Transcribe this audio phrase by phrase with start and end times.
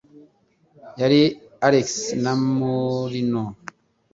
[0.99, 1.21] Yari
[1.67, 1.87] Alex
[2.23, 3.43] na Morino.